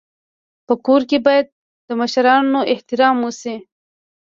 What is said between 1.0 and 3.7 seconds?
کي باید د مشرانو احترام وسي.